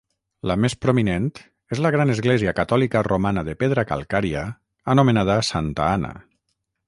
La 0.49 0.53
més 0.61 0.75
prominent 0.85 1.27
és 1.75 1.81
la 1.87 1.91
gran 1.95 2.13
església 2.13 2.53
catòlica 2.61 3.03
romana 3.09 3.43
de 3.51 3.55
pedra 3.65 3.85
calcària 3.91 4.45
anomenada 4.95 5.41
Santa 5.53 5.87
Anna. 5.99 6.15